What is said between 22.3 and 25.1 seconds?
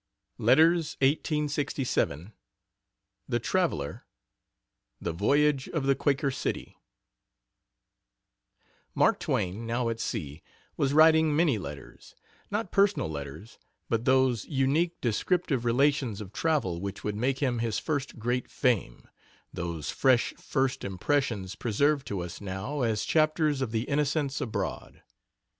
now as chapters of The Innocents Abroad.